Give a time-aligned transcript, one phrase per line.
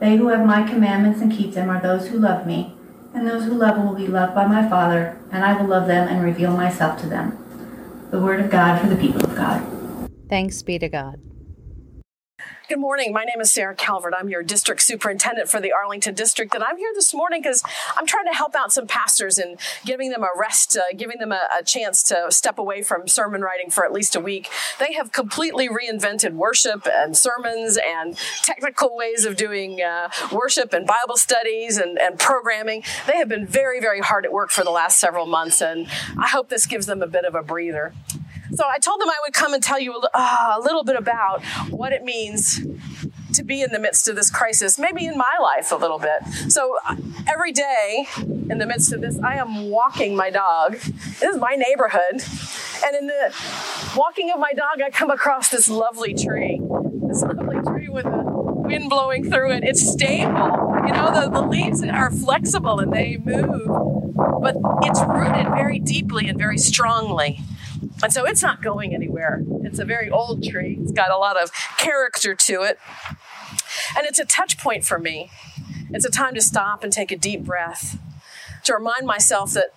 [0.00, 2.74] They who have my commandments and keep them are those who love me,
[3.14, 6.08] and those who love will be loved by my Father, and I will love them
[6.08, 7.36] and reveal myself to them.
[8.10, 10.10] The word of God for the people of God.
[10.28, 11.20] Thanks be to God.
[12.70, 13.12] Good morning.
[13.12, 14.14] My name is Sarah Calvert.
[14.16, 17.64] I'm your district superintendent for the Arlington district, and I'm here this morning because
[17.96, 21.32] I'm trying to help out some pastors and giving them a rest, uh, giving them
[21.32, 24.48] a, a, chance to step away from sermon writing for at least a week.
[24.78, 30.86] They have completely reinvented worship and sermons and technical ways of doing uh, worship and
[30.86, 32.84] Bible studies and, and programming.
[33.08, 36.28] They have been very, very hard at work for the last several months, and I
[36.28, 37.94] hope this gives them a bit of a breather.
[38.54, 40.96] So I told them I would come and tell you a, uh, a little bit
[40.96, 42.60] about what it means
[43.34, 46.26] to be in the midst of this crisis, maybe in my life a little bit.
[46.48, 46.96] So uh,
[47.28, 50.72] every day in the midst of this, I am walking my dog.
[50.72, 52.22] This is my neighborhood.
[52.84, 53.34] And in the
[53.96, 56.60] walking of my dog, I come across this lovely tree.
[57.06, 59.64] This lovely tree with the wind blowing through it.
[59.64, 60.59] It's stable.
[60.86, 63.66] You know, the, the leaves are flexible and they move,
[64.40, 67.40] but it's rooted very deeply and very strongly.
[68.02, 69.42] And so it's not going anywhere.
[69.62, 70.78] It's a very old tree.
[70.80, 72.78] It's got a lot of character to it.
[73.96, 75.30] And it's a touch point for me.
[75.90, 77.98] It's a time to stop and take a deep breath,
[78.64, 79.74] to remind myself that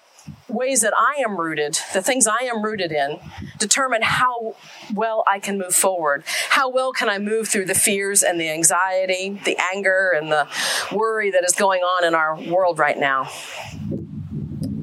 [0.54, 3.20] ways that I am rooted, the things I am rooted in,
[3.58, 4.56] determine how
[4.94, 6.24] well I can move forward.
[6.50, 10.48] How well can I move through the fears and the anxiety, the anger and the
[10.92, 13.30] worry that is going on in our world right now.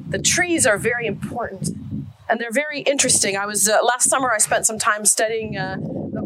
[0.09, 1.69] The trees are very important
[2.29, 3.37] and they're very interesting.
[3.37, 4.31] I was uh, last summer.
[4.31, 5.77] I spent some time studying uh,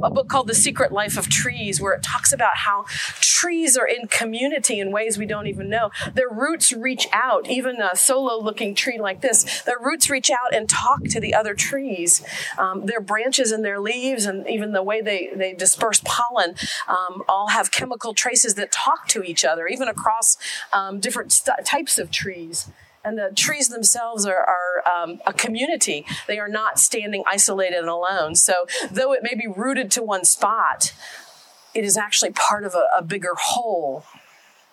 [0.04, 2.86] a book called The Secret Life of Trees, where it talks about how
[3.20, 5.92] trees are in community in ways we don't even know.
[6.14, 9.62] Their roots reach out, even a solo-looking tree like this.
[9.64, 12.24] Their roots reach out and talk to the other trees.
[12.58, 16.56] Um, their branches and their leaves, and even the way they they disperse pollen,
[16.88, 20.38] um, all have chemical traces that talk to each other, even across
[20.74, 22.70] um, different st- types of trees
[23.06, 26.06] and the trees themselves are, are um, a community.
[26.28, 28.36] They are not standing isolated and alone.
[28.36, 30.94] So, though it may be rooted to one spot,
[31.74, 34.04] it is actually part of a, a bigger whole.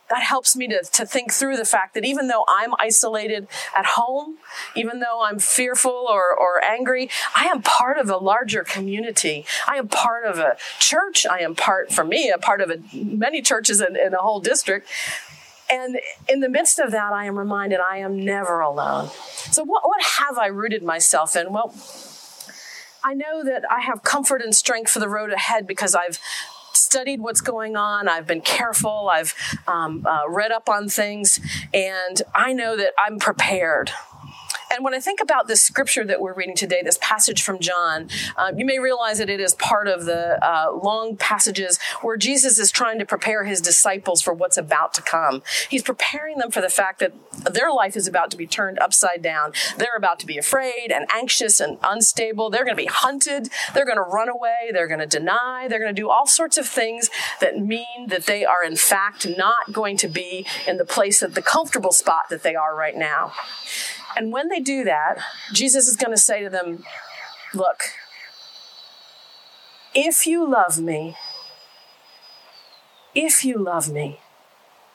[0.08, 3.86] That helps me to, to think through the fact that even though I'm isolated at
[3.86, 4.36] home,
[4.76, 9.46] even though I'm fearful or, or angry, I am part of a larger community.
[9.66, 11.24] I am part of a church.
[11.24, 14.40] I am part, for me, a part of a, many churches in, in a whole
[14.40, 14.86] district
[15.72, 19.08] and in the midst of that, I am reminded I am never alone.
[19.50, 21.50] So, what, what have I rooted myself in?
[21.50, 21.74] Well,
[23.02, 26.20] I know that I have comfort and strength for the road ahead because I've
[26.74, 28.06] studied what's going on.
[28.06, 29.10] I've been careful.
[29.10, 29.34] I've
[29.66, 31.40] um, uh, read up on things,
[31.72, 33.90] and I know that I'm prepared.
[34.72, 38.08] And when I think about this scripture that we're reading today, this passage from John,
[38.36, 42.58] uh, you may realize that it is part of the uh, long passages where Jesus
[42.58, 45.42] is trying to prepare his disciples for what's about to come.
[45.68, 47.12] He's preparing them for the fact that
[47.52, 49.52] their life is about to be turned upside down.
[49.76, 52.48] They're about to be afraid and anxious and unstable.
[52.48, 53.50] They're going to be hunted.
[53.74, 54.70] They're going to run away.
[54.72, 55.66] They're going to deny.
[55.68, 57.10] They're going to do all sorts of things
[57.40, 61.34] that mean that they are, in fact, not going to be in the place of
[61.34, 63.32] the comfortable spot that they are right now.
[64.16, 65.18] And when they do that,
[65.52, 66.84] Jesus is going to say to them,
[67.54, 67.82] Look,
[69.94, 71.16] if you love me,
[73.14, 74.20] if you love me,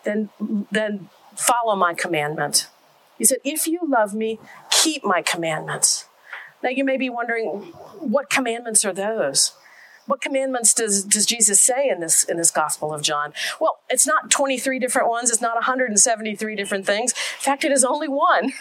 [0.03, 0.29] then,
[0.71, 2.67] then follow my commandment.
[3.17, 6.05] He said, If you love me, keep my commandments.
[6.63, 7.47] Now you may be wondering,
[7.99, 9.53] what commandments are those?
[10.07, 13.33] What commandments does, does Jesus say in this in this Gospel of John?
[13.59, 17.11] Well, it's not 23 different ones, it's not 173 different things.
[17.11, 18.53] In fact, it is only one.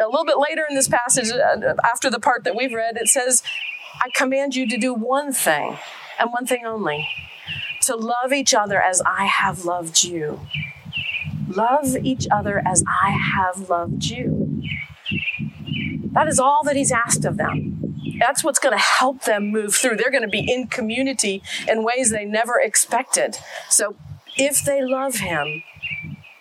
[0.00, 3.08] A little bit later in this passage, uh, after the part that we've read, it
[3.08, 3.42] says,
[4.02, 5.78] I command you to do one thing
[6.18, 7.06] and one thing only
[7.82, 10.40] to love each other as I have loved you.
[11.48, 14.62] Love each other as I have loved you.
[16.12, 17.81] That is all that he's asked of them.
[18.18, 19.96] That's what's going to help them move through.
[19.96, 23.38] They're going to be in community in ways they never expected.
[23.68, 23.96] So
[24.36, 25.62] if they love him,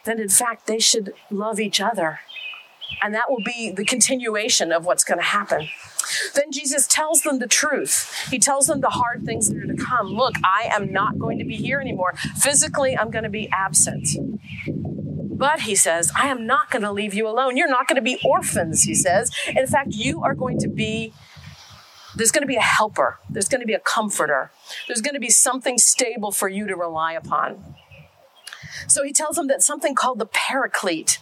[0.06, 2.20] then in fact they should love each other.
[3.02, 5.70] And that will be the continuation of what's going to happen.
[6.36, 8.28] Then Jesus tells them the truth.
[8.30, 10.08] He tells them the hard things that are to come.
[10.08, 12.14] Look, I am not going to be here anymore.
[12.38, 14.08] Physically, I'm going to be absent.
[14.68, 17.58] But he says, I am not going to leave you alone.
[17.58, 19.32] You're not going to be orphans, he says.
[19.48, 21.14] In fact, you are going to be
[22.16, 24.52] there's going to be a helper, there's going to be a comforter,
[24.88, 27.76] there's going to be something stable for you to rely upon.
[28.88, 31.20] So he tells them that something called the paraclete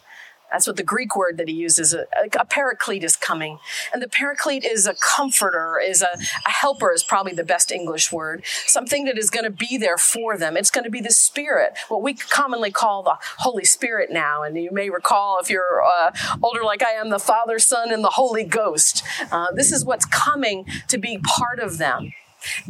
[0.51, 1.93] that's what the Greek word that he uses.
[1.93, 2.07] A,
[2.39, 3.59] a, paraclete is coming.
[3.93, 8.11] And the paraclete is a comforter, is a, a helper, is probably the best English
[8.11, 8.43] word.
[8.65, 10.57] Something that is going to be there for them.
[10.57, 14.43] It's going to be the Spirit, what we commonly call the Holy Spirit now.
[14.43, 16.11] And you may recall, if you're uh,
[16.41, 19.03] older like I am, the Father, Son, and the Holy Ghost.
[19.31, 22.13] Uh, this is what's coming to be part of them.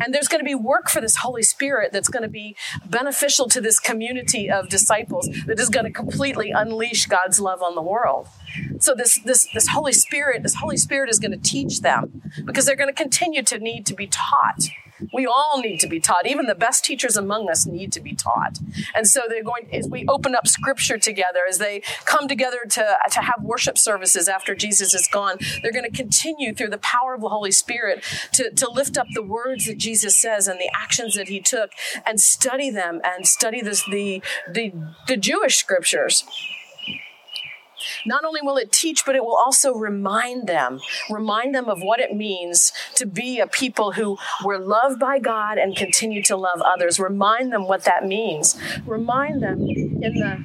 [0.01, 2.55] And there's going to be work for this Holy Spirit that's going to be
[2.85, 7.75] beneficial to this community of disciples that is going to completely unleash God's love on
[7.75, 8.27] the world.
[8.79, 12.65] So this this this Holy Spirit, this Holy Spirit is going to teach them because
[12.65, 14.69] they're going to continue to need to be taught.
[15.13, 16.27] We all need to be taught.
[16.27, 18.59] Even the best teachers among us need to be taught.
[18.95, 22.97] And so they're going, as we open up scripture together, as they come together to,
[23.11, 27.13] to have worship services after Jesus is gone, they're going to continue through the power
[27.13, 28.03] of the Holy Spirit
[28.33, 31.71] to, to lift up the words that Jesus says and the actions that he took
[32.05, 34.21] and study them and study this, the,
[34.51, 34.73] the,
[35.07, 36.23] the Jewish scriptures
[38.05, 40.79] not only will it teach, but it will also remind them,
[41.09, 45.57] remind them of what it means to be a people who were loved by God
[45.57, 46.99] and continue to love others.
[46.99, 48.59] Remind them what that means.
[48.85, 50.39] Remind them in the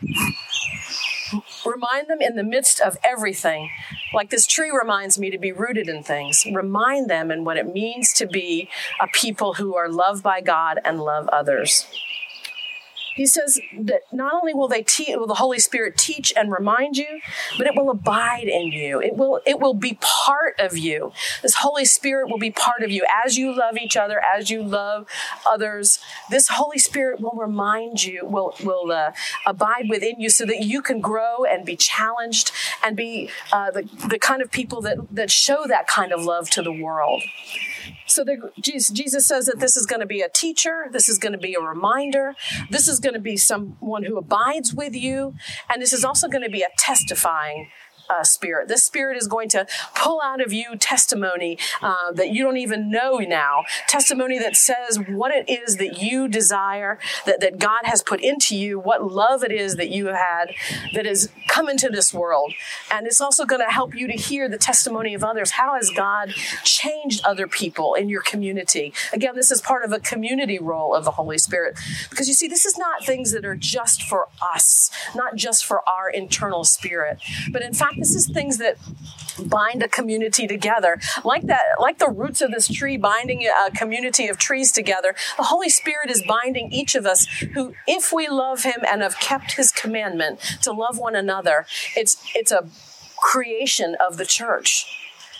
[1.67, 3.71] remind them in the midst of everything
[4.13, 7.73] like this tree reminds me to be rooted in things remind them and what it
[7.73, 8.69] means to be
[9.01, 11.87] a people who are loved by god and love others
[13.15, 16.97] he says that not only will they te- will the Holy Spirit teach and remind
[16.97, 17.21] you,
[17.57, 19.01] but it will abide in you.
[19.01, 21.13] It will it will be part of you.
[21.43, 24.63] This Holy Spirit will be part of you as you love each other, as you
[24.63, 25.07] love
[25.49, 26.01] others.
[26.29, 29.13] This Holy Spirit will remind you, will will uh,
[29.47, 32.51] abide within you, so that you can grow and be challenged
[32.83, 36.51] and be uh, the the kind of people that that show that kind of love
[36.51, 37.23] to the world.
[38.07, 38.25] So
[38.61, 41.55] Jesus, says that this is going to be a teacher, this is going to be
[41.55, 42.35] a reminder,
[42.71, 45.35] this is going to be someone who abides with you,
[45.71, 47.69] and this is also going to be a testifying
[48.11, 48.69] uh, spirit.
[48.69, 52.91] This spirit is going to pull out of you testimony uh, that you don't even
[52.91, 58.03] know now, testimony that says what it is that you desire, that, that God has
[58.03, 60.55] put into you, what love it is that you have had
[60.95, 62.53] that has come into this world.
[62.91, 65.53] And it's also going to help you to hear the testimony of others.
[65.53, 66.31] How has God
[66.65, 68.93] changed other people in your community?
[69.13, 71.79] Again, this is part of a community role of the Holy Spirit.
[72.11, 75.87] Because you see, this is not things that are just for us, not just for
[75.89, 77.19] our internal spirit,
[77.51, 78.77] but in fact, this is things that
[79.39, 81.01] bind a community together.
[81.25, 85.45] Like that like the roots of this tree binding a community of trees together the
[85.45, 89.53] holy spirit is binding each of us who if we love him and have kept
[89.53, 92.69] his commandment to love one another it's it's a
[93.17, 94.87] creation of the church.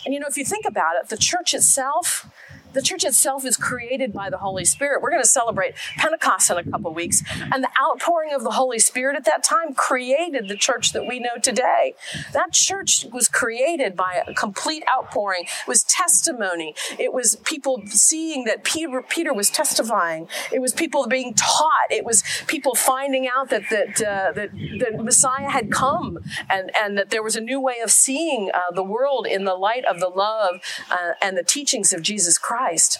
[0.05, 2.29] And you know if you think about it the church itself
[2.75, 5.01] the church itself is created by the Holy Spirit.
[5.01, 7.23] We're going to celebrate Pentecost in a couple weeks.
[7.51, 11.19] And the outpouring of the Holy Spirit at that time created the church that we
[11.19, 11.95] know today.
[12.33, 15.43] That church was created by a complete outpouring.
[15.43, 16.75] It was testimony.
[16.99, 20.27] It was people seeing that Peter, Peter was testifying.
[20.51, 21.89] It was people being taught.
[21.89, 26.97] It was people finding out that, that, uh, that, that Messiah had come and, and
[26.97, 30.01] that there was a new way of seeing uh, the world in the light of
[30.01, 30.59] the love
[30.91, 32.64] uh, and the teachings of Jesus Christ.
[32.65, 32.97] Christ.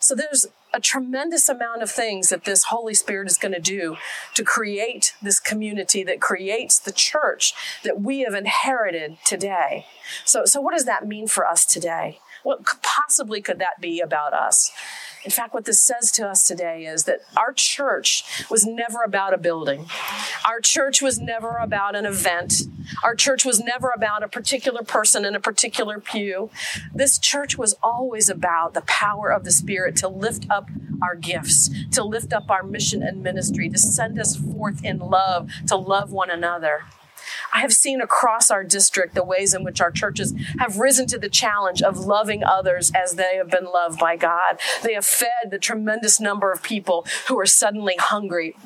[0.00, 3.96] So there's a tremendous amount of things that this Holy Spirit is going to do
[4.34, 9.86] to create this community that creates the church that we have inherited today.
[10.24, 12.18] So, so what does that mean for us today?
[12.42, 14.72] What possibly could that be about us?
[15.24, 19.34] In fact, what this says to us today is that our church was never about
[19.34, 19.86] a building.
[20.48, 22.62] Our church was never about an event.
[23.02, 26.50] Our church was never about a particular person in a particular pew.
[26.94, 30.68] This church was always about the power of the Spirit to lift up
[31.02, 35.50] our gifts, to lift up our mission and ministry, to send us forth in love,
[35.66, 36.84] to love one another.
[37.52, 41.18] I have seen across our district the ways in which our churches have risen to
[41.18, 44.58] the challenge of loving others as they have been loved by God.
[44.82, 48.56] They have fed the tremendous number of people who are suddenly hungry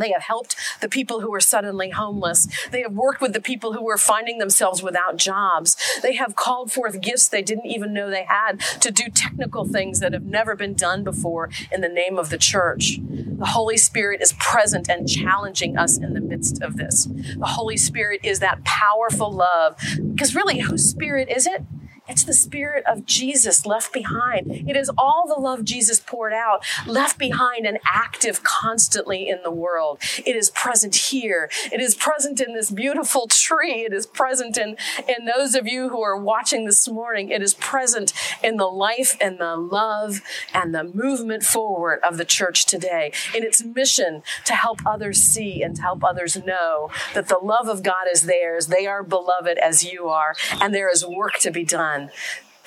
[0.00, 2.48] they have helped the people who were suddenly homeless.
[2.70, 5.76] They have worked with the people who were finding themselves without jobs.
[6.02, 10.00] They have called forth gifts they didn't even know they had to do technical things
[10.00, 12.98] that have never been done before in the name of the church.
[13.00, 17.06] The Holy Spirit is present and challenging us in the midst of this.
[17.06, 19.76] The Holy Spirit is that powerful love.
[20.12, 21.64] Because really, whose spirit is it?
[22.10, 24.50] It's the spirit of Jesus left behind.
[24.68, 29.50] It is all the love Jesus poured out, left behind and active constantly in the
[29.52, 30.00] world.
[30.26, 31.48] It is present here.
[31.70, 33.84] It is present in this beautiful tree.
[33.84, 34.76] It is present in,
[35.06, 37.28] in those of you who are watching this morning.
[37.28, 38.12] It is present
[38.42, 40.20] in the life and the love
[40.52, 45.62] and the movement forward of the church today, in its mission to help others see
[45.62, 48.66] and to help others know that the love of God is theirs.
[48.66, 52.10] They are beloved as you are, and there is work to be done one.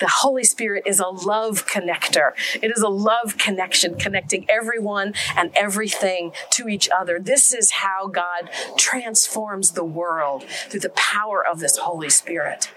[0.00, 2.32] The Holy Spirit is a love connector.
[2.60, 7.18] It is a love connection, connecting everyone and everything to each other.
[7.20, 12.70] This is how God transforms the world through the power of this Holy Spirit.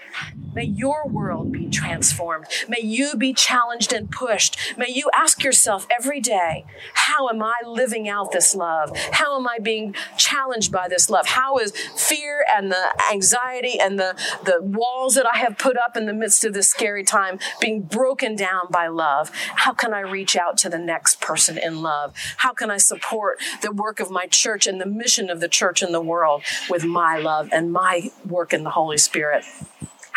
[0.54, 2.46] May your world be transformed.
[2.68, 4.58] May you be challenged and pushed.
[4.76, 8.96] May you ask yourself every day, how am I living out this love?
[9.12, 11.26] How am I being challenged by this love?
[11.26, 15.96] How is fear and the anxiety and the, the walls that I have put up
[15.96, 19.30] in the midst of this scary time being broken down by love?
[19.56, 22.14] How can I reach out to the next person in love?
[22.38, 25.82] How can I support the work of my church and the mission of the church
[25.82, 29.44] in the world with my love and my work in the Holy Spirit?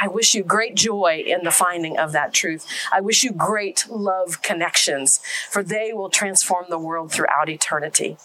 [0.01, 2.65] I wish you great joy in the finding of that truth.
[2.91, 8.17] I wish you great love connections, for they will transform the world throughout eternity.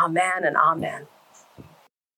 [0.00, 1.08] Amen and amen.